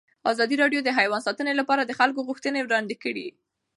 [0.31, 3.27] ازادي راډیو د حیوان ساتنه لپاره د خلکو غوښتنې وړاندې کړي.